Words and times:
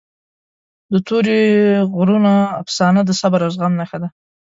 د 0.91 0.93
تورې 1.07 1.39
غرونو 1.95 2.33
افسانه 2.61 3.01
د 3.05 3.11
صبر 3.21 3.39
او 3.45 3.51
زغم 3.55 3.73
نښه 3.79 3.97
ده. 4.01 4.09